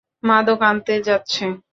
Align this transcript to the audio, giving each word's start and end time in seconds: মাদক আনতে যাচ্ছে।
মাদক 0.23 0.59
আনতে 0.61 0.93
যাচ্ছে। 1.07 1.43